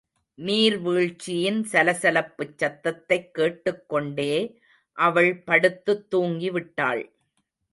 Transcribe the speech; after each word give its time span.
நீர்வீழ்ச்சியின் 0.37 1.59
சலசலப்புச் 1.71 2.55
சத்தத்தைக் 2.57 3.33
கேட்டுக்கொண்டே 3.33 4.59
அவள் 4.97 5.31
படுத்துத் 5.43 6.09
தூங்கி 6.09 6.49
விட்டாள். 6.49 7.03